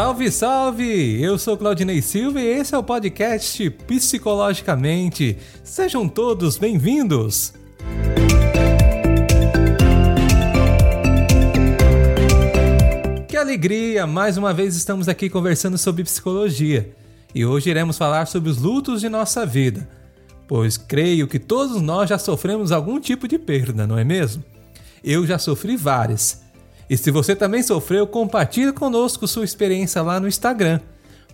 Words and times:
Salve, 0.00 0.30
salve! 0.32 1.22
Eu 1.22 1.38
sou 1.38 1.58
Claudinei 1.58 2.00
Silva 2.00 2.40
e 2.40 2.46
esse 2.46 2.74
é 2.74 2.78
o 2.78 2.82
podcast 2.82 3.68
Psicologicamente. 3.68 5.36
Sejam 5.62 6.08
todos 6.08 6.56
bem-vindos! 6.56 7.52
Que 13.28 13.36
alegria! 13.36 14.06
Mais 14.06 14.38
uma 14.38 14.54
vez 14.54 14.74
estamos 14.74 15.06
aqui 15.06 15.28
conversando 15.28 15.76
sobre 15.76 16.02
psicologia 16.02 16.94
e 17.34 17.44
hoje 17.44 17.68
iremos 17.68 17.98
falar 17.98 18.24
sobre 18.26 18.48
os 18.48 18.56
lutos 18.56 19.02
de 19.02 19.08
nossa 19.10 19.44
vida, 19.44 19.86
pois 20.48 20.78
creio 20.78 21.28
que 21.28 21.38
todos 21.38 21.78
nós 21.82 22.08
já 22.08 22.16
sofremos 22.16 22.72
algum 22.72 22.98
tipo 22.98 23.28
de 23.28 23.38
perda, 23.38 23.86
não 23.86 23.98
é 23.98 24.04
mesmo? 24.04 24.42
Eu 25.04 25.26
já 25.26 25.38
sofri 25.38 25.76
várias 25.76 26.40
e 26.90 26.98
se 26.98 27.08
você 27.12 27.36
também 27.36 27.62
sofreu, 27.62 28.04
compartilhe 28.04 28.72
conosco 28.72 29.28
sua 29.28 29.44
experiência 29.44 30.02
lá 30.02 30.18
no 30.18 30.26
Instagram, 30.26 30.80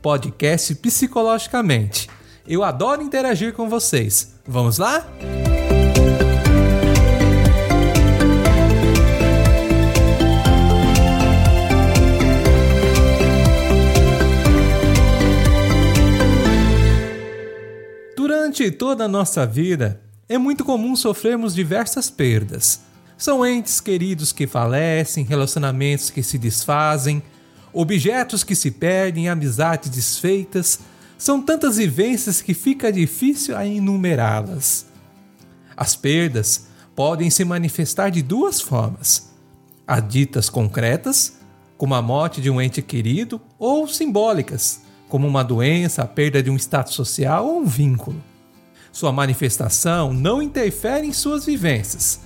podcast 0.02 0.74
Psicologicamente. 0.74 2.10
Eu 2.46 2.62
adoro 2.62 3.00
interagir 3.00 3.54
com 3.54 3.66
vocês. 3.66 4.34
Vamos 4.46 4.76
lá? 4.76 5.08
Durante 18.14 18.70
toda 18.70 19.06
a 19.06 19.08
nossa 19.08 19.46
vida, 19.46 20.02
é 20.28 20.36
muito 20.36 20.66
comum 20.66 20.94
sofrermos 20.94 21.54
diversas 21.54 22.10
perdas 22.10 22.84
são 23.16 23.46
entes 23.46 23.80
queridos 23.80 24.30
que 24.30 24.46
falecem, 24.46 25.24
relacionamentos 25.24 26.10
que 26.10 26.22
se 26.22 26.36
desfazem, 26.36 27.22
objetos 27.72 28.44
que 28.44 28.54
se 28.54 28.70
perdem, 28.70 29.28
amizades 29.28 29.88
desfeitas. 29.88 30.80
São 31.16 31.40
tantas 31.40 31.78
vivências 31.78 32.42
que 32.42 32.52
fica 32.52 32.92
difícil 32.92 33.56
a 33.56 33.66
enumerá-las. 33.66 34.86
As 35.74 35.96
perdas 35.96 36.66
podem 36.94 37.30
se 37.30 37.44
manifestar 37.44 38.10
de 38.10 38.20
duas 38.20 38.60
formas: 38.60 39.30
as 39.86 40.06
ditas 40.06 40.50
concretas, 40.50 41.38
como 41.78 41.94
a 41.94 42.02
morte 42.02 42.40
de 42.40 42.50
um 42.50 42.60
ente 42.60 42.82
querido, 42.82 43.40
ou 43.58 43.88
simbólicas, 43.88 44.82
como 45.08 45.26
uma 45.26 45.42
doença, 45.42 46.02
a 46.02 46.06
perda 46.06 46.42
de 46.42 46.50
um 46.50 46.56
status 46.56 46.94
social 46.94 47.46
ou 47.46 47.60
um 47.60 47.64
vínculo. 47.64 48.22
Sua 48.92 49.12
manifestação 49.12 50.12
não 50.12 50.40
interfere 50.42 51.06
em 51.06 51.12
suas 51.12 51.44
vivências, 51.44 52.20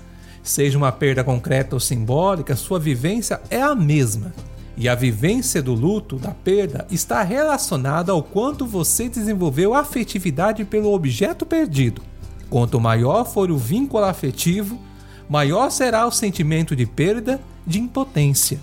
Seja 0.50 0.76
uma 0.76 0.90
perda 0.90 1.22
concreta 1.22 1.76
ou 1.76 1.80
simbólica, 1.80 2.56
sua 2.56 2.80
vivência 2.80 3.40
é 3.48 3.62
a 3.62 3.72
mesma. 3.72 4.34
E 4.76 4.88
a 4.88 4.96
vivência 4.96 5.62
do 5.62 5.72
luto, 5.72 6.16
da 6.16 6.32
perda, 6.32 6.88
está 6.90 7.22
relacionada 7.22 8.10
ao 8.10 8.20
quanto 8.20 8.66
você 8.66 9.08
desenvolveu 9.08 9.74
afetividade 9.74 10.64
pelo 10.64 10.92
objeto 10.92 11.46
perdido. 11.46 12.02
Quanto 12.48 12.80
maior 12.80 13.24
for 13.26 13.48
o 13.48 13.56
vínculo 13.56 14.04
afetivo, 14.04 14.76
maior 15.28 15.70
será 15.70 16.04
o 16.04 16.10
sentimento 16.10 16.74
de 16.74 16.84
perda, 16.84 17.40
de 17.64 17.78
impotência. 17.78 18.58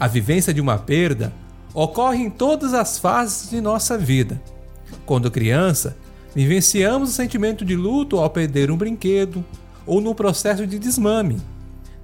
A 0.00 0.08
vivência 0.08 0.52
de 0.52 0.60
uma 0.60 0.76
perda 0.76 1.32
ocorre 1.72 2.24
em 2.24 2.30
todas 2.30 2.74
as 2.74 2.98
fases 2.98 3.48
de 3.48 3.60
nossa 3.60 3.96
vida. 3.96 4.42
Quando 5.06 5.30
criança, 5.30 5.96
vivenciamos 6.34 7.10
o 7.10 7.12
sentimento 7.12 7.64
de 7.64 7.76
luto 7.76 8.18
ao 8.18 8.28
perder 8.28 8.72
um 8.72 8.76
brinquedo, 8.76 9.44
ou 9.86 10.00
no 10.00 10.14
processo 10.14 10.66
de 10.66 10.78
desmame. 10.78 11.40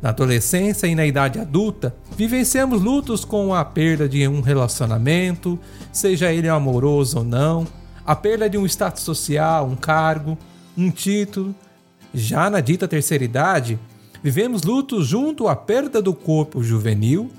Na 0.01 0.09
adolescência 0.09 0.87
e 0.87 0.95
na 0.95 1.05
idade 1.05 1.39
adulta, 1.39 1.95
vivenciamos 2.17 2.81
lutos 2.81 3.25
com 3.25 3.55
a 3.55 3.65
perda 3.65 4.09
de 4.09 4.27
um 4.27 4.41
relacionamento, 4.41 5.59
seja 5.93 6.33
ele 6.33 6.49
amoroso 6.49 7.19
ou 7.19 7.25
não, 7.25 7.67
a 8.07 8.17
perda 8.17 8.49
de 8.49 8.57
um 8.57 8.65
status 8.65 9.03
social, 9.03 9.67
um 9.67 9.77
cargo, 9.77 10.39
um 10.77 10.91
título. 10.91 11.55
Já 12.15 12.49
na 12.49 12.61
dita 12.61 12.89
terceira 12.89 13.23
idade, 13.23 13.79
vivemos 14.23 14.63
lutos 14.63 15.07
junto 15.07 15.49
à 15.49 15.55
perda 15.55 16.01
do 16.01 16.15
corpo 16.15 16.63
juvenil, 16.63 17.31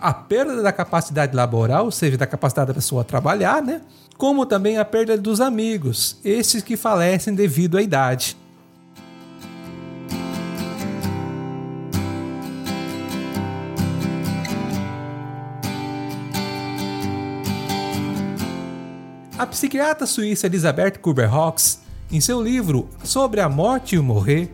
a 0.00 0.12
perda 0.12 0.62
da 0.62 0.72
capacidade 0.72 1.36
laboral, 1.36 1.84
ou 1.84 1.90
seja, 1.90 2.16
da 2.16 2.26
capacidade 2.26 2.68
da 2.68 2.74
pessoa 2.74 3.04
trabalhar, 3.04 3.62
né? 3.62 3.82
Como 4.16 4.46
também 4.46 4.78
a 4.78 4.84
perda 4.84 5.18
dos 5.18 5.40
amigos, 5.40 6.18
estes 6.24 6.62
que 6.62 6.76
falecem 6.76 7.34
devido 7.34 7.76
à 7.76 7.82
idade. 7.82 8.36
A 19.38 19.46
psiquiatra 19.46 20.06
suíça 20.06 20.46
Elisabeth 20.46 20.92
Kubler-Ross, 20.92 21.80
em 22.10 22.22
seu 22.22 22.40
livro 22.42 22.88
Sobre 23.04 23.42
a 23.42 23.50
Morte 23.50 23.94
e 23.94 23.98
o 23.98 24.02
Morrer, 24.02 24.50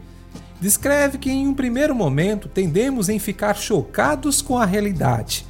descreve 0.60 1.18
que 1.18 1.30
em 1.30 1.46
um 1.46 1.54
primeiro 1.54 1.94
momento 1.94 2.48
tendemos 2.48 3.08
em 3.08 3.20
ficar 3.20 3.54
chocados 3.54 4.42
com 4.42 4.58
a 4.58 4.64
realidade. 4.64 5.46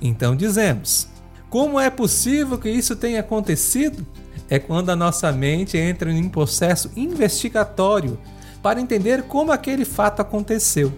Então 0.00 0.36
dizemos: 0.36 1.08
como 1.48 1.80
é 1.80 1.90
possível 1.90 2.56
que 2.58 2.70
isso 2.70 2.94
tenha 2.94 3.18
acontecido? 3.18 4.06
É 4.48 4.60
quando 4.60 4.90
a 4.90 4.96
nossa 4.96 5.32
mente 5.32 5.76
entra 5.76 6.12
em 6.12 6.24
um 6.24 6.28
processo 6.28 6.92
investigatório 6.94 8.20
para 8.62 8.80
entender 8.80 9.24
como 9.24 9.50
aquele 9.50 9.84
fato 9.84 10.22
aconteceu. 10.22 10.92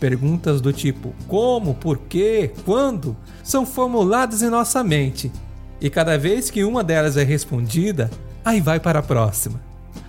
Perguntas 0.00 0.60
do 0.60 0.72
tipo 0.72 1.14
como, 1.28 1.74
por 1.74 1.98
quê, 1.98 2.52
quando 2.64 3.16
são 3.44 3.64
formuladas 3.64 4.42
em 4.42 4.50
nossa 4.50 4.82
mente 4.82 5.30
e 5.84 5.90
cada 5.90 6.16
vez 6.16 6.50
que 6.50 6.64
uma 6.64 6.82
delas 6.82 7.14
é 7.18 7.22
respondida, 7.22 8.10
aí 8.42 8.58
vai 8.58 8.80
para 8.80 9.00
a 9.00 9.02
próxima. 9.02 9.60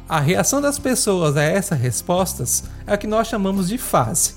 A 0.08 0.22
reação 0.22 0.62
das 0.62 0.80
pessoas 0.80 1.36
a 1.36 1.44
essas 1.44 1.78
respostas 1.78 2.64
é 2.88 2.94
o 2.94 2.98
que 2.98 3.06
nós 3.06 3.28
chamamos 3.28 3.68
de 3.68 3.78
fase. 3.78 4.36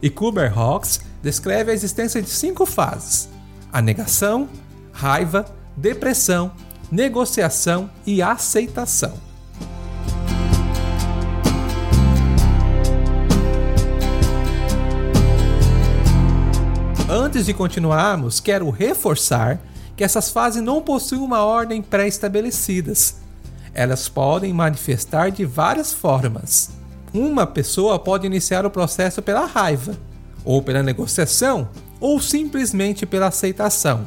E 0.00 0.08
Kubler-Ross 0.08 1.02
descreve 1.22 1.70
a 1.70 1.74
existência 1.74 2.22
de 2.22 2.30
cinco 2.30 2.64
fases: 2.64 3.28
a 3.70 3.82
negação, 3.82 4.48
raiva, 4.94 5.44
depressão, 5.76 6.50
negociação 6.90 7.90
e 8.06 8.22
aceitação. 8.22 9.12
Antes 17.10 17.44
de 17.44 17.52
continuarmos, 17.52 18.40
quero 18.40 18.70
reforçar 18.70 19.60
que 20.02 20.04
essas 20.04 20.30
fases 20.30 20.60
não 20.60 20.82
possuem 20.82 21.20
uma 21.20 21.44
ordem 21.44 21.80
pré-estabelecidas. 21.80 23.18
Elas 23.72 24.08
podem 24.08 24.52
manifestar 24.52 25.30
de 25.30 25.44
várias 25.44 25.92
formas. 25.92 26.70
Uma 27.14 27.46
pessoa 27.46 28.00
pode 28.00 28.26
iniciar 28.26 28.66
o 28.66 28.70
processo 28.70 29.22
pela 29.22 29.46
raiva, 29.46 29.96
ou 30.44 30.60
pela 30.60 30.82
negociação, 30.82 31.68
ou 32.00 32.20
simplesmente 32.20 33.06
pela 33.06 33.28
aceitação. 33.28 34.04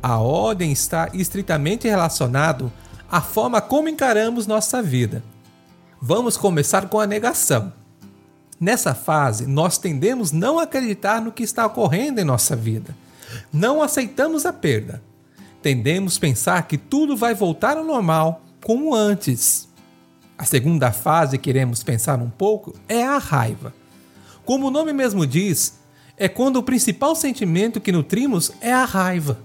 A 0.00 0.18
ordem 0.18 0.70
está 0.70 1.08
estritamente 1.12 1.88
relacionado 1.88 2.72
à 3.10 3.20
forma 3.20 3.60
como 3.60 3.88
encaramos 3.88 4.46
nossa 4.46 4.80
vida. 4.80 5.20
Vamos 6.00 6.36
começar 6.36 6.88
com 6.88 7.00
a 7.00 7.08
negação. 7.08 7.72
Nessa 8.60 8.94
fase, 8.94 9.48
nós 9.48 9.78
tendemos 9.78 10.30
não 10.30 10.60
acreditar 10.60 11.20
no 11.20 11.32
que 11.32 11.42
está 11.42 11.66
ocorrendo 11.66 12.20
em 12.20 12.24
nossa 12.24 12.54
vida 12.54 12.94
não 13.52 13.82
aceitamos 13.82 14.46
a 14.46 14.52
perda. 14.52 15.02
Tendemos 15.62 16.18
pensar 16.18 16.66
que 16.66 16.78
tudo 16.78 17.16
vai 17.16 17.34
voltar 17.34 17.76
ao 17.76 17.84
normal, 17.84 18.42
como 18.64 18.94
antes. 18.94 19.68
A 20.36 20.44
segunda 20.44 20.92
fase 20.92 21.36
que 21.36 21.44
queremos 21.44 21.82
pensar 21.82 22.20
um 22.20 22.30
pouco 22.30 22.74
é 22.88 23.02
a 23.02 23.18
raiva. 23.18 23.74
Como 24.44 24.68
o 24.68 24.70
nome 24.70 24.92
mesmo 24.92 25.26
diz, 25.26 25.78
é 26.16 26.28
quando 26.28 26.56
o 26.56 26.62
principal 26.62 27.14
sentimento 27.14 27.80
que 27.80 27.92
nutrimos 27.92 28.52
é 28.60 28.72
a 28.72 28.84
raiva. 28.84 29.38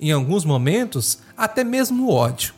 Em 0.00 0.10
alguns 0.10 0.44
momentos, 0.44 1.18
até 1.36 1.62
mesmo 1.62 2.06
o 2.06 2.12
ódio. 2.12 2.52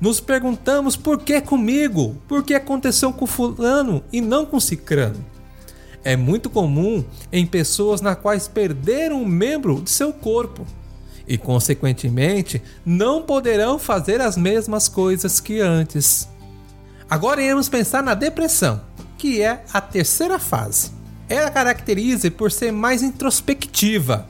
Nos 0.00 0.20
perguntamos 0.20 0.96
por 0.96 1.22
que 1.22 1.40
comigo? 1.40 2.20
Por 2.26 2.42
que 2.42 2.54
aconteceu 2.54 3.12
com 3.12 3.26
fulano 3.26 4.02
e 4.12 4.20
não 4.20 4.44
com 4.44 4.60
cicrano? 4.60 5.24
é 6.06 6.14
muito 6.14 6.48
comum 6.48 7.04
em 7.32 7.44
pessoas 7.44 8.00
na 8.00 8.14
quais 8.14 8.46
perderam 8.46 9.22
um 9.22 9.26
membro 9.26 9.82
de 9.82 9.90
seu 9.90 10.12
corpo 10.12 10.64
e, 11.26 11.36
consequentemente, 11.36 12.62
não 12.84 13.22
poderão 13.22 13.78
fazer 13.78 14.20
as 14.20 14.36
mesmas 14.36 14.88
coisas 14.88 15.40
que 15.40 15.60
antes. 15.60 16.28
Agora 17.08 17.42
iremos 17.42 17.68
pensar 17.68 18.02
na 18.02 18.14
depressão, 18.14 18.80
que 19.18 19.42
é 19.42 19.64
a 19.72 19.80
terceira 19.80 20.38
fase. 20.38 20.90
Ela 21.28 21.50
caracteriza 21.50 22.30
por 22.30 22.52
ser 22.52 22.72
mais 22.72 23.02
introspectiva. 23.02 24.26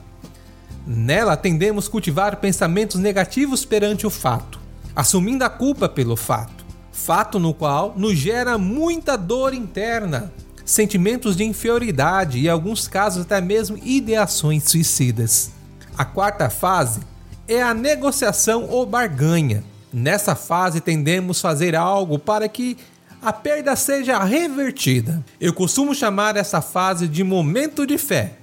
Nela 0.85 1.35
tendemos 1.35 1.87
cultivar 1.87 2.37
pensamentos 2.37 2.99
negativos 2.99 3.65
perante 3.65 4.07
o 4.07 4.09
fato, 4.09 4.59
assumindo 4.95 5.43
a 5.43 5.49
culpa 5.49 5.89
pelo 5.89 6.15
fato, 6.15 6.65
fato 6.91 7.37
no 7.39 7.53
qual 7.53 7.93
nos 7.95 8.17
gera 8.17 8.57
muita 8.57 9.17
dor 9.17 9.53
interna, 9.53 10.31
sentimentos 10.65 11.35
de 11.35 11.43
inferioridade 11.43 12.39
e, 12.39 12.45
em 12.45 12.49
alguns 12.49 12.87
casos, 12.87 13.23
até 13.23 13.41
mesmo 13.41 13.77
ideações 13.83 14.63
suicidas. 14.63 15.56
A 15.97 16.05
quarta 16.05 16.47
fase 16.47 16.99
é 17.47 17.59
a 17.59 17.73
negociação 17.73 18.67
ou 18.69 18.85
barganha. 18.85 19.63
Nessa 19.91 20.35
fase 20.35 20.79
tendemos 20.79 21.39
a 21.39 21.41
fazer 21.41 21.75
algo 21.75 22.19
para 22.19 22.47
que 22.47 22.77
a 23.19 23.33
perda 23.33 23.75
seja 23.75 24.23
revertida. 24.23 25.25
Eu 25.41 25.51
costumo 25.53 25.95
chamar 25.95 26.37
essa 26.37 26.61
fase 26.61 27.07
de 27.07 27.23
momento 27.23 27.87
de 27.87 27.97
fé, 27.97 28.33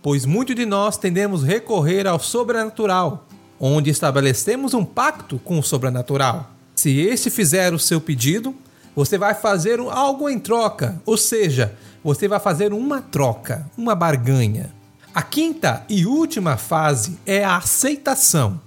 pois 0.00 0.24
muitos 0.24 0.54
de 0.54 0.64
nós 0.64 0.96
tendemos 0.96 1.42
recorrer 1.42 2.06
ao 2.06 2.20
sobrenatural, 2.20 3.26
onde 3.58 3.90
estabelecemos 3.90 4.72
um 4.72 4.84
pacto 4.84 5.40
com 5.40 5.58
o 5.58 5.64
sobrenatural. 5.64 6.48
Se 6.76 6.96
este 7.00 7.28
fizer 7.28 7.74
o 7.74 7.78
seu 7.78 8.00
pedido, 8.00 8.54
você 8.94 9.18
vai 9.18 9.34
fazer 9.34 9.80
algo 9.80 10.28
em 10.28 10.38
troca, 10.38 11.02
ou 11.04 11.16
seja, 11.16 11.74
você 12.04 12.28
vai 12.28 12.38
fazer 12.38 12.72
uma 12.72 13.00
troca, 13.02 13.68
uma 13.76 13.96
barganha. 13.96 14.83
A 15.14 15.22
quinta 15.22 15.84
e 15.88 16.04
última 16.04 16.56
fase 16.56 17.20
é 17.24 17.44
a 17.44 17.58
aceitação. 17.58 18.60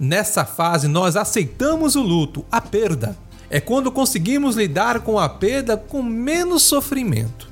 Nessa 0.00 0.44
fase, 0.44 0.88
nós 0.88 1.14
aceitamos 1.14 1.94
o 1.94 2.02
luto, 2.02 2.44
a 2.50 2.60
perda. 2.60 3.16
É 3.48 3.60
quando 3.60 3.92
conseguimos 3.92 4.56
lidar 4.56 4.98
com 5.02 5.16
a 5.16 5.28
perda 5.28 5.76
com 5.76 6.02
menos 6.02 6.64
sofrimento. 6.64 7.48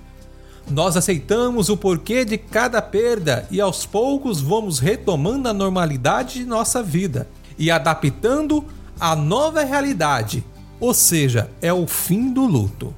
Nós 0.68 0.96
aceitamos 0.96 1.68
o 1.68 1.76
porquê 1.76 2.24
de 2.24 2.36
cada 2.36 2.82
perda 2.82 3.46
e 3.52 3.60
aos 3.60 3.86
poucos 3.86 4.40
vamos 4.40 4.80
retomando 4.80 5.48
a 5.48 5.54
normalidade 5.54 6.40
de 6.40 6.44
nossa 6.44 6.82
vida 6.82 7.28
e 7.56 7.70
adaptando 7.70 8.64
a 8.98 9.14
nova 9.14 9.62
realidade, 9.62 10.44
ou 10.80 10.92
seja, 10.92 11.48
é 11.62 11.72
o 11.72 11.86
fim 11.86 12.32
do 12.32 12.44
luto. 12.46 12.92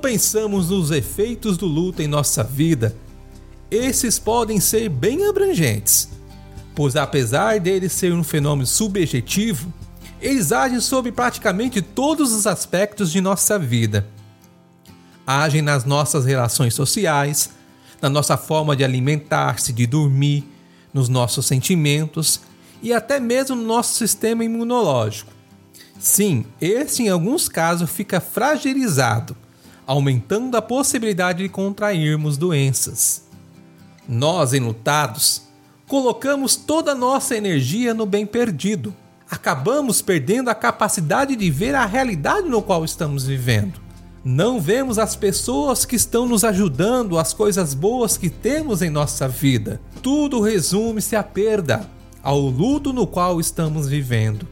Pensamos 0.00 0.70
nos 0.70 0.90
efeitos 0.90 1.56
do 1.56 1.66
luto 1.66 2.02
em 2.02 2.08
nossa 2.08 2.42
vida, 2.42 2.96
esses 3.70 4.18
podem 4.18 4.58
ser 4.58 4.88
bem 4.88 5.28
abrangentes, 5.28 6.08
pois 6.74 6.96
apesar 6.96 7.60
deles 7.60 7.92
ser 7.92 8.12
um 8.12 8.24
fenômeno 8.24 8.66
subjetivo, 8.66 9.72
eles 10.20 10.50
agem 10.50 10.80
sobre 10.80 11.12
praticamente 11.12 11.80
todos 11.80 12.32
os 12.32 12.46
aspectos 12.46 13.12
de 13.12 13.20
nossa 13.20 13.58
vida. 13.58 14.06
Agem 15.26 15.62
nas 15.62 15.84
nossas 15.84 16.24
relações 16.24 16.74
sociais, 16.74 17.50
na 18.02 18.08
nossa 18.08 18.36
forma 18.36 18.74
de 18.74 18.82
alimentar-se, 18.82 19.72
de 19.72 19.86
dormir, 19.86 20.44
nos 20.92 21.08
nossos 21.08 21.46
sentimentos 21.46 22.40
e 22.82 22.92
até 22.92 23.20
mesmo 23.20 23.54
no 23.54 23.62
nosso 23.62 23.94
sistema 23.94 24.44
imunológico. 24.44 25.32
Sim, 25.98 26.46
esse 26.60 27.02
em 27.02 27.08
alguns 27.08 27.48
casos 27.48 27.90
fica 27.90 28.20
fragilizado, 28.20 29.36
aumentando 29.90 30.56
a 30.56 30.62
possibilidade 30.62 31.42
de 31.42 31.48
contrairmos 31.48 32.36
doenças. 32.36 33.24
Nós, 34.08 34.52
enlutados, 34.52 35.42
colocamos 35.88 36.54
toda 36.54 36.92
a 36.92 36.94
nossa 36.94 37.36
energia 37.36 37.92
no 37.92 38.06
bem 38.06 38.24
perdido 38.24 38.94
acabamos 39.30 40.02
perdendo 40.02 40.50
a 40.50 40.54
capacidade 40.54 41.36
de 41.36 41.50
ver 41.50 41.74
a 41.74 41.86
realidade 41.86 42.48
no 42.48 42.60
qual 42.60 42.84
estamos 42.84 43.24
vivendo. 43.24 43.80
Não 44.24 44.60
vemos 44.60 44.98
as 44.98 45.14
pessoas 45.14 45.84
que 45.84 45.94
estão 45.94 46.26
nos 46.26 46.42
ajudando, 46.42 47.18
as 47.18 47.32
coisas 47.32 47.72
boas 47.72 48.16
que 48.16 48.28
temos 48.28 48.82
em 48.82 48.90
nossa 48.90 49.28
vida. 49.28 49.80
Tudo 50.02 50.40
resume-se 50.40 51.14
à 51.14 51.22
perda, 51.22 51.88
ao 52.22 52.40
luto 52.40 52.92
no 52.92 53.06
qual 53.06 53.40
estamos 53.40 53.88
vivendo. 53.88 54.46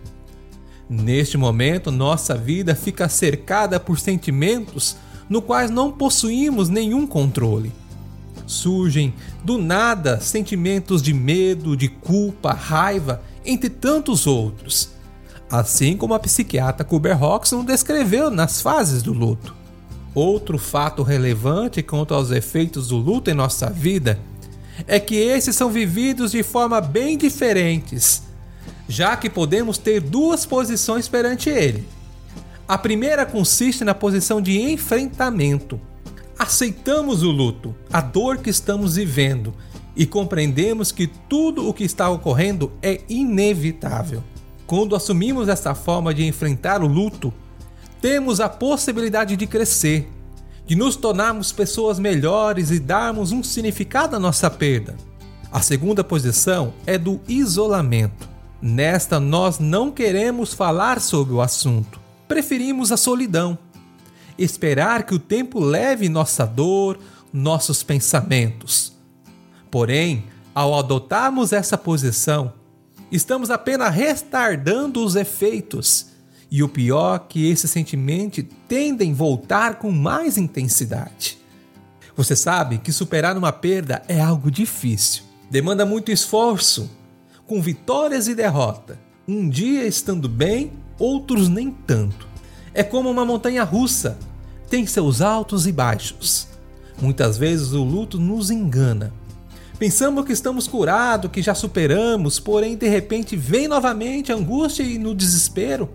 Neste 0.89 1.37
momento, 1.37 1.91
nossa 1.91 2.35
vida 2.35 2.75
fica 2.75 3.09
cercada 3.09 3.79
por 3.79 3.99
sentimentos 3.99 4.97
no 5.29 5.43
quais 5.43 5.71
não 5.71 5.93
possuímos 5.93 6.69
nenhum 6.69 7.07
controle. 7.07 7.73
Surgem 8.47 9.13
do 9.45 9.59
nada 9.59 10.21
sentimentos 10.21 11.03
de 11.03 11.13
medo, 11.13 11.77
de 11.77 11.89
culpa, 11.89 12.53
raiva 12.53 13.23
entre 13.45 13.69
tantos 13.69 14.27
outros, 14.27 14.91
assim 15.51 15.97
como 15.97 16.15
a 16.15 16.19
psiquiatra 16.19 16.85
Kubler-Roxon 16.85 17.65
descreveu 17.65 18.31
nas 18.31 18.63
fases 18.63 19.03
do 19.03 19.13
luto. 19.13 19.55
Outro 20.15 20.59
fato 20.59 21.03
relevante 21.03 21.83
quanto 21.83 22.15
aos 22.15 22.31
efeitos 22.31 22.89
do 22.89 22.97
luto 22.97 23.31
em 23.31 23.35
nossa 23.35 23.69
vida 23.71 24.19
é 24.87 24.99
que 24.99 25.17
esses 25.17 25.55
são 25.55 25.71
vividos 25.71 26.33
de 26.33 26.43
forma 26.43 26.81
bem 26.81 27.19
diferentes, 27.19 28.23
já 28.89 29.17
que 29.17 29.29
podemos 29.29 29.77
ter 29.77 30.01
duas 30.01 30.47
posições 30.47 31.09
perante 31.09 31.51
ele. 31.51 31.87
A 32.69 32.77
primeira 32.77 33.25
consiste 33.25 33.83
na 33.83 33.95
posição 33.95 34.43
de 34.43 34.61
enfrentamento. 34.61 35.81
Aceitamos 36.39 37.23
o 37.23 37.31
luto, 37.31 37.75
a 37.91 38.03
dor 38.03 38.37
que 38.37 38.51
estamos 38.51 38.97
vivendo 38.97 39.55
e 39.97 40.05
compreendemos 40.05 40.93
que 40.93 41.07
tudo 41.07 41.67
o 41.67 41.73
que 41.73 41.83
está 41.83 42.11
ocorrendo 42.11 42.71
é 42.83 43.01
inevitável. 43.09 44.23
Quando 44.67 44.95
assumimos 44.95 45.49
essa 45.49 45.75
forma 45.75 46.13
de 46.13 46.27
enfrentar 46.27 46.83
o 46.83 46.87
luto, 46.87 47.33
temos 48.03 48.39
a 48.39 48.51
possibilidade 48.51 49.35
de 49.35 49.47
crescer, 49.47 50.07
de 50.67 50.77
nos 50.77 50.95
tornarmos 50.95 51.51
pessoas 51.51 51.99
melhores 51.99 52.71
e 52.71 52.79
darmos 52.79 53.33
um 53.33 53.43
significado 53.43 54.15
à 54.15 54.19
nossa 54.19 54.51
perda. 54.51 54.95
A 55.51 55.63
segunda 55.63 56.05
posição 56.05 56.75
é 56.87 56.99
do 56.99 57.19
isolamento. 57.27 58.29
Nesta, 58.61 59.19
nós 59.19 59.59
não 59.59 59.91
queremos 59.91 60.53
falar 60.53 61.01
sobre 61.01 61.33
o 61.33 61.41
assunto, 61.41 62.08
preferimos 62.29 62.93
a 62.93 62.97
solidão. 62.97 63.59
Esperar 64.39 65.03
que 65.03 65.15
o 65.15 65.19
tempo 65.19 65.59
leve 65.59 66.09
nossa 66.09 66.47
dor, 66.47 66.99
nossos 67.33 67.83
pensamentos. 67.83 68.93
Porém, 69.71 70.25
ao 70.55 70.79
adotarmos 70.79 71.53
essa 71.53 71.77
posição, 71.77 72.53
estamos 73.11 73.51
apenas 73.51 73.95
retardando 73.95 75.05
os 75.05 75.17
efeitos. 75.17 76.07
E 76.51 76.63
o 76.63 76.69
pior 76.69 77.27
que 77.29 77.51
esses 77.51 77.71
sentimentos 77.71 78.45
tendem 78.67 79.13
a 79.13 79.15
voltar 79.15 79.75
com 79.79 79.91
mais 79.91 80.39
intensidade. 80.39 81.39
Você 82.17 82.35
sabe 82.35 82.79
que 82.79 82.91
superar 82.91 83.37
uma 83.37 83.53
perda 83.53 84.03
é 84.09 84.21
algo 84.21 84.51
difícil. 84.51 85.23
Demanda 85.51 85.87
muito 85.87 86.11
esforço, 86.11 86.91
com 87.47 87.61
vitórias 87.61 88.29
e 88.29 88.35
derrota. 88.35 88.99
Um 89.27 89.49
dia 89.49 89.87
estando 89.87 90.29
bem, 90.29 90.73
outros 90.99 91.49
nem 91.49 91.71
tanto. 91.71 92.27
É 92.75 92.83
como 92.83 93.11
uma 93.11 93.25
montanha 93.25 93.65
russa, 93.65 94.19
tem 94.69 94.87
seus 94.87 95.21
altos 95.21 95.67
e 95.67 95.73
baixos. 95.73 96.49
Muitas 97.01 97.39
vezes 97.39 97.73
o 97.73 97.85
luto 97.85 98.19
nos 98.19 98.51
engana 98.51 99.13
Pensamos 99.79 100.25
que 100.25 100.33
estamos 100.33 100.67
curados, 100.67 101.31
que 101.31 101.41
já 101.41 101.55
superamos, 101.55 102.41
porém 102.41 102.77
de 102.77 102.89
repente 102.89 103.37
vem 103.37 103.69
novamente 103.69 104.33
a 104.33 104.35
angústia 104.35 104.83
e 104.83 104.99
no 104.99 105.15
desespero. 105.15 105.89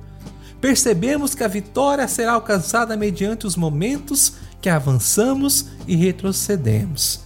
Percebemos 0.61 1.35
que 1.35 1.43
a 1.43 1.49
vitória 1.49 2.07
será 2.07 2.31
alcançada 2.31 2.95
mediante 2.95 3.45
os 3.45 3.57
momentos 3.57 4.35
que 4.61 4.69
avançamos 4.69 5.65
e 5.85 5.97
retrocedemos. 5.97 7.19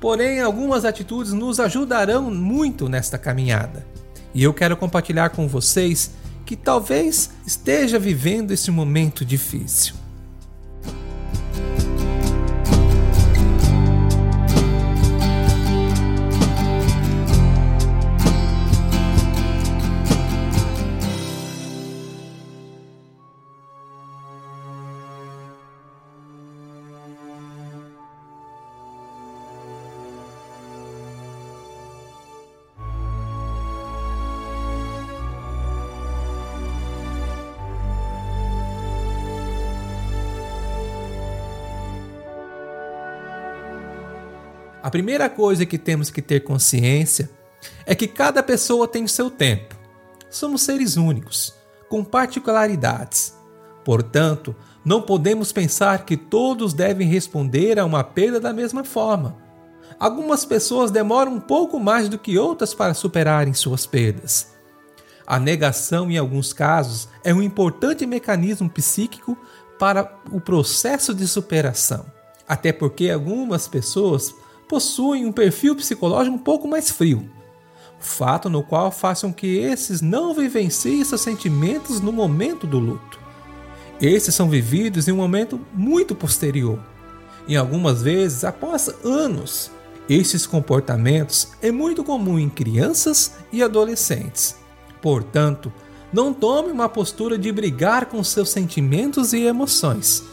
Porém, 0.00 0.40
algumas 0.40 0.84
atitudes 0.84 1.32
nos 1.32 1.58
ajudarão 1.58 2.30
muito 2.30 2.88
nesta 2.88 3.18
caminhada. 3.18 3.84
E 4.32 4.44
eu 4.44 4.54
quero 4.54 4.76
compartilhar 4.76 5.30
com 5.30 5.48
vocês 5.48 6.12
que 6.48 6.56
talvez 6.56 7.28
esteja 7.46 7.98
vivendo 7.98 8.52
esse 8.52 8.70
momento 8.70 9.22
difícil. 9.22 9.94
A 44.88 44.90
primeira 44.90 45.28
coisa 45.28 45.66
que 45.66 45.76
temos 45.76 46.08
que 46.08 46.22
ter 46.22 46.44
consciência 46.44 47.28
é 47.84 47.94
que 47.94 48.08
cada 48.08 48.42
pessoa 48.42 48.88
tem 48.88 49.04
o 49.04 49.08
seu 49.08 49.30
tempo. 49.30 49.76
Somos 50.30 50.62
seres 50.62 50.96
únicos, 50.96 51.54
com 51.90 52.02
particularidades. 52.02 53.36
Portanto, 53.84 54.56
não 54.82 55.02
podemos 55.02 55.52
pensar 55.52 56.06
que 56.06 56.16
todos 56.16 56.72
devem 56.72 57.06
responder 57.06 57.78
a 57.78 57.84
uma 57.84 58.02
perda 58.02 58.40
da 58.40 58.50
mesma 58.50 58.82
forma. 58.82 59.36
Algumas 60.00 60.46
pessoas 60.46 60.90
demoram 60.90 61.34
um 61.34 61.40
pouco 61.40 61.78
mais 61.78 62.08
do 62.08 62.18
que 62.18 62.38
outras 62.38 62.72
para 62.72 62.94
superarem 62.94 63.52
suas 63.52 63.84
perdas. 63.84 64.54
A 65.26 65.38
negação, 65.38 66.10
em 66.10 66.16
alguns 66.16 66.54
casos, 66.54 67.10
é 67.22 67.34
um 67.34 67.42
importante 67.42 68.06
mecanismo 68.06 68.70
psíquico 68.70 69.36
para 69.78 70.18
o 70.32 70.40
processo 70.40 71.12
de 71.12 71.28
superação. 71.28 72.06
Até 72.48 72.72
porque 72.72 73.10
algumas 73.10 73.68
pessoas 73.68 74.34
possuem 74.68 75.24
um 75.24 75.32
perfil 75.32 75.74
psicológico 75.74 76.36
um 76.36 76.38
pouco 76.38 76.68
mais 76.68 76.90
frio, 76.90 77.28
fato 77.98 78.48
no 78.48 78.62
qual 78.62 78.92
façam 78.92 79.32
que 79.32 79.58
esses 79.58 80.00
não 80.00 80.34
vivenciem 80.34 81.02
seus 81.04 81.20
sentimentos 81.20 82.00
no 82.00 82.12
momento 82.12 82.66
do 82.66 82.78
luto. 82.78 83.18
Esses 84.00 84.34
são 84.34 84.48
vividos 84.48 85.08
em 85.08 85.12
um 85.12 85.16
momento 85.16 85.60
muito 85.74 86.14
posterior, 86.14 86.78
e 87.48 87.56
algumas 87.56 88.02
vezes 88.02 88.44
após 88.44 88.88
anos. 89.04 89.70
Esses 90.08 90.46
comportamentos 90.46 91.48
é 91.60 91.70
muito 91.70 92.02
comum 92.02 92.38
em 92.38 92.48
crianças 92.48 93.34
e 93.52 93.62
adolescentes. 93.62 94.56
Portanto, 95.02 95.70
não 96.10 96.32
tome 96.32 96.70
uma 96.70 96.88
postura 96.88 97.36
de 97.36 97.52
brigar 97.52 98.06
com 98.06 98.22
seus 98.24 98.48
sentimentos 98.48 99.32
e 99.34 99.42
emoções, 99.42 100.24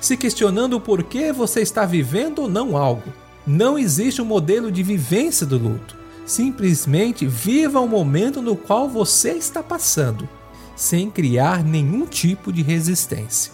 se 0.00 0.16
questionando 0.16 0.74
o 0.74 0.80
porquê 0.80 1.32
você 1.32 1.62
está 1.62 1.86
vivendo 1.86 2.40
ou 2.40 2.48
não 2.48 2.76
algo. 2.76 3.10
Não 3.46 3.78
existe 3.78 4.22
um 4.22 4.24
modelo 4.24 4.72
de 4.72 4.82
vivência 4.82 5.46
do 5.46 5.58
luto. 5.58 5.96
Simplesmente 6.24 7.26
viva 7.26 7.78
o 7.78 7.86
momento 7.86 8.40
no 8.40 8.56
qual 8.56 8.88
você 8.88 9.32
está 9.32 9.62
passando, 9.62 10.26
sem 10.74 11.10
criar 11.10 11.62
nenhum 11.62 12.06
tipo 12.06 12.50
de 12.50 12.62
resistência. 12.62 13.52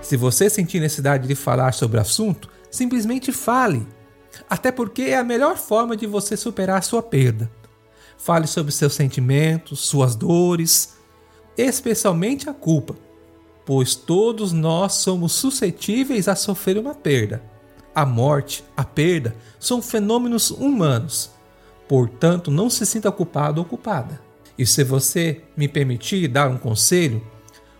Se 0.00 0.16
você 0.16 0.48
sentir 0.48 0.78
necessidade 0.78 1.26
de 1.26 1.34
falar 1.34 1.72
sobre 1.72 1.98
o 1.98 2.00
assunto, 2.00 2.48
simplesmente 2.70 3.32
fale. 3.32 3.84
Até 4.48 4.70
porque 4.70 5.02
é 5.02 5.16
a 5.16 5.24
melhor 5.24 5.56
forma 5.56 5.96
de 5.96 6.06
você 6.06 6.36
superar 6.36 6.84
sua 6.84 7.02
perda. 7.02 7.50
Fale 8.16 8.46
sobre 8.46 8.72
seus 8.72 8.94
sentimentos, 8.94 9.80
suas 9.80 10.14
dores, 10.14 10.96
especialmente 11.56 12.48
a 12.48 12.54
culpa, 12.54 12.94
pois 13.66 13.94
todos 13.94 14.52
nós 14.52 14.94
somos 14.94 15.32
suscetíveis 15.32 16.28
a 16.28 16.36
sofrer 16.36 16.78
uma 16.78 16.94
perda. 16.94 17.42
A 17.94 18.06
morte, 18.06 18.64
a 18.76 18.84
perda, 18.84 19.36
são 19.58 19.82
fenômenos 19.82 20.50
humanos. 20.50 21.30
Portanto, 21.88 22.50
não 22.50 22.70
se 22.70 22.86
sinta 22.86 23.12
culpado 23.12 23.60
ou 23.60 23.64
culpada. 23.66 24.20
E 24.56 24.64
se 24.64 24.82
você 24.82 25.42
me 25.56 25.68
permitir 25.68 26.28
dar 26.28 26.48
um 26.48 26.56
conselho, 26.56 27.26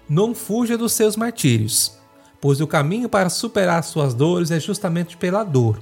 não 0.08 0.34
fuja 0.34 0.76
dos 0.76 0.92
seus 0.92 1.16
martírios 1.16 2.02
pois 2.42 2.60
o 2.60 2.66
caminho 2.66 3.08
para 3.08 3.30
superar 3.30 3.84
suas 3.84 4.14
dores 4.14 4.50
é 4.50 4.58
justamente 4.58 5.16
pela 5.16 5.44
dor. 5.44 5.80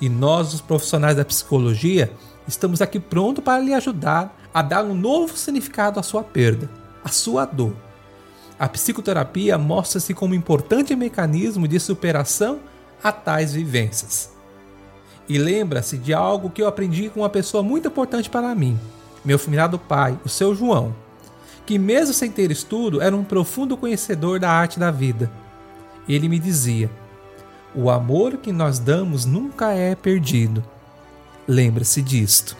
E 0.00 0.08
nós, 0.08 0.54
os 0.54 0.60
profissionais 0.60 1.16
da 1.16 1.24
psicologia, 1.24 2.12
estamos 2.46 2.82
aqui 2.82 2.98
prontos 3.00 3.42
para 3.42 3.62
lhe 3.62 3.74
ajudar 3.74 4.38
a 4.52 4.62
dar 4.62 4.84
um 4.84 4.94
novo 4.94 5.36
significado 5.36 5.98
à 5.98 6.02
sua 6.02 6.22
perda, 6.22 6.70
à 7.04 7.08
sua 7.08 7.44
dor. 7.44 7.74
A 8.58 8.68
psicoterapia 8.68 9.58
mostra-se 9.58 10.14
como 10.14 10.34
um 10.34 10.36
importante 10.36 10.94
mecanismo 10.94 11.66
de 11.66 11.80
superação 11.80 12.60
a 13.02 13.10
tais 13.10 13.52
vivências. 13.52 14.30
E 15.28 15.38
lembra-se 15.38 15.96
de 15.96 16.12
algo 16.12 16.50
que 16.50 16.62
eu 16.62 16.68
aprendi 16.68 17.08
com 17.08 17.20
uma 17.20 17.30
pessoa 17.30 17.62
muito 17.62 17.88
importante 17.88 18.28
para 18.28 18.54
mim, 18.54 18.78
meu 19.24 19.38
finado 19.38 19.78
pai, 19.78 20.18
o 20.24 20.28
seu 20.28 20.54
João, 20.54 20.94
que 21.64 21.78
mesmo 21.78 22.12
sem 22.12 22.30
ter 22.30 22.50
estudo 22.50 23.00
era 23.00 23.16
um 23.16 23.24
profundo 23.24 23.76
conhecedor 23.76 24.38
da 24.38 24.50
arte 24.50 24.78
da 24.78 24.90
vida 24.90 25.30
ele 26.08 26.28
me 26.28 26.38
dizia: 26.38 26.90
O 27.74 27.90
amor 27.90 28.38
que 28.38 28.52
nós 28.52 28.78
damos 28.78 29.24
nunca 29.24 29.72
é 29.72 29.94
perdido. 29.94 30.64
Lembra-se 31.46 32.00
disto. 32.00 32.56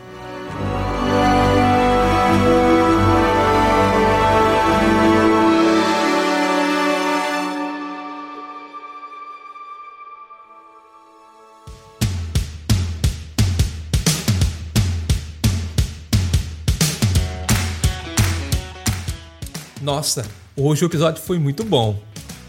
Nossa, 19.80 20.24
hoje 20.56 20.84
o 20.84 20.86
episódio 20.86 21.22
foi 21.22 21.38
muito 21.38 21.64
bom. 21.64 22.00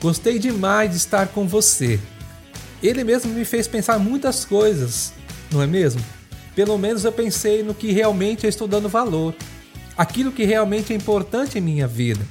Gostei 0.02 0.38
demais 0.40 0.92
de 0.92 0.98
estar 0.98 1.28
com 1.28 1.48
você. 1.48 2.00
Ele 2.82 3.04
mesmo 3.04 3.32
me 3.34 3.46
fez 3.46 3.68
pensar 3.68 3.98
muitas 4.00 4.44
coisas, 4.46 5.14
não 5.52 5.62
é 5.62 5.68
mesmo? 5.68 6.04
Pelo 6.56 6.78
menos 6.78 7.04
eu 7.04 7.12
pensei 7.12 7.64
no 7.64 7.74
que 7.74 7.92
realmente 7.92 8.44
eu 8.44 8.50
estou 8.50 8.68
dando 8.68 8.88
valor, 8.88 9.34
aquilo 9.98 10.32
que 10.32 10.44
realmente 10.44 10.94
é 10.94 10.96
importante 10.96 11.58
em 11.58 11.62
minha 11.62 11.88
vida. 11.88 12.26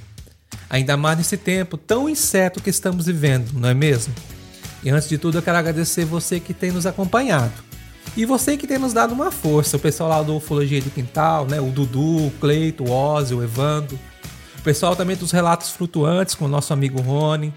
Ainda 0.70 0.96
mais 0.96 1.18
nesse 1.18 1.36
tempo 1.36 1.76
tão 1.76 2.08
incerto 2.08 2.62
que 2.62 2.70
estamos 2.70 3.06
vivendo, 3.06 3.52
não 3.52 3.68
é 3.68 3.74
mesmo? 3.74 4.14
E 4.82 4.90
antes 4.90 5.08
de 5.08 5.18
tudo, 5.18 5.38
eu 5.38 5.42
quero 5.42 5.58
agradecer 5.58 6.04
você 6.04 6.40
que 6.40 6.54
tem 6.54 6.72
nos 6.72 6.86
acompanhado. 6.86 7.52
E 8.16 8.26
você 8.26 8.56
que 8.56 8.66
tem 8.66 8.78
nos 8.78 8.92
dado 8.92 9.12
uma 9.12 9.30
força, 9.30 9.76
o 9.76 9.80
pessoal 9.80 10.10
lá 10.10 10.22
do 10.22 10.36
Ufologia 10.36 10.80
de 10.80 10.90
Quintal, 10.90 11.46
né? 11.46 11.60
O 11.60 11.70
Dudu, 11.70 12.26
o 12.26 12.32
Cleito, 12.40 12.84
o 12.84 12.90
Ozzy, 12.90 13.34
o 13.34 13.42
Evandro. 13.42 13.98
O 14.58 14.62
pessoal 14.62 14.94
também 14.94 15.16
dos 15.16 15.30
relatos 15.30 15.70
flutuantes 15.70 16.34
com 16.34 16.44
o 16.44 16.48
nosso 16.48 16.72
amigo 16.72 17.00
Rony, 17.00 17.52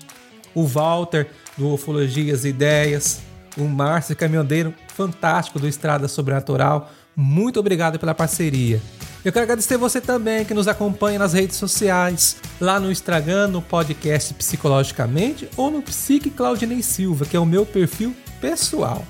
o 0.53 0.65
Walter 0.65 1.27
do 1.57 1.73
Ufologias 1.73 2.45
e 2.45 2.49
Ideias, 2.49 3.21
o 3.57 3.63
Márcio 3.63 4.15
caminhoneiro 4.15 4.73
fantástico 4.87 5.59
do 5.59 5.67
Estrada 5.67 6.07
Sobrenatural. 6.07 6.91
Muito 7.15 7.59
obrigado 7.59 7.97
pela 7.97 8.13
parceria. 8.13 8.81
Eu 9.23 9.31
quero 9.31 9.43
agradecer 9.43 9.77
você 9.77 9.99
também 9.99 10.45
que 10.45 10.53
nos 10.53 10.67
acompanha 10.67 11.17
nas 11.17 11.33
redes 11.33 11.55
sociais, 11.55 12.37
lá 12.61 12.79
no 12.79 12.91
Instagram, 12.91 13.47
no 13.47 13.61
podcast 13.61 14.33
Psicologicamente 14.35 15.49
ou 15.57 15.71
no 15.71 15.81
Psique 15.81 16.29
Claudinei 16.29 16.83
Silva, 16.83 17.25
que 17.25 17.35
é 17.35 17.39
o 17.39 17.45
meu 17.45 17.65
perfil 17.65 18.15
pessoal. 18.39 19.03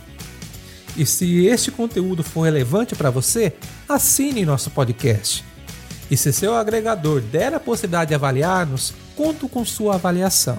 E 0.95 1.05
se 1.05 1.45
este 1.45 1.71
conteúdo 1.71 2.23
for 2.23 2.43
relevante 2.43 2.95
para 2.95 3.09
você, 3.09 3.53
assine 3.89 4.45
nosso 4.45 4.71
podcast. 4.71 5.43
E 6.09 6.15
se 6.15 6.31
seu 6.31 6.55
agregador 6.55 7.19
der 7.19 7.53
a 7.53 7.59
possibilidade 7.59 8.09
de 8.09 8.15
avaliar-nos, 8.15 8.93
conto 9.15 9.49
com 9.49 9.65
sua 9.65 9.95
avaliação. 9.95 10.57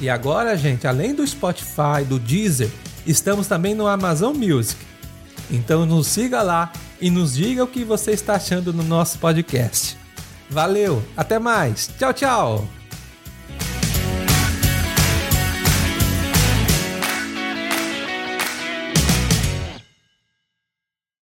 E 0.00 0.10
agora, 0.10 0.56
gente, 0.56 0.86
além 0.86 1.14
do 1.14 1.24
Spotify, 1.24 2.02
do 2.04 2.18
Deezer, 2.18 2.70
estamos 3.06 3.46
também 3.46 3.74
no 3.74 3.86
Amazon 3.86 4.36
Music. 4.36 4.80
Então 5.50 5.84
nos 5.84 6.06
siga 6.06 6.42
lá 6.42 6.72
e 7.00 7.10
nos 7.10 7.34
diga 7.34 7.64
o 7.64 7.68
que 7.68 7.84
você 7.84 8.12
está 8.12 8.34
achando 8.34 8.72
no 8.72 8.82
nosso 8.82 9.18
podcast. 9.18 9.96
Valeu, 10.48 11.02
até 11.16 11.38
mais. 11.38 11.90
Tchau, 11.98 12.12
tchau. 12.12 12.83